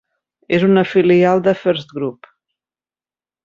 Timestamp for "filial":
0.93-1.43